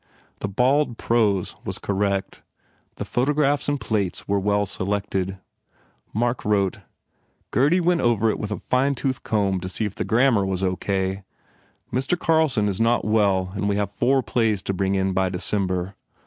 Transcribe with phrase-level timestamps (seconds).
[0.39, 2.41] The bald prose was correct,
[2.95, 5.37] the photographs and plates were well selected.
[6.11, 6.79] Mark wrote:
[7.51, 10.63] "Gurdy went over it with a fine tooth comb to see if the grammar was
[10.63, 10.75] O.
[10.75, 11.21] K.
[11.93, 12.17] Mr.
[12.17, 15.93] Carlson is not well and we have four plays to bring in by December.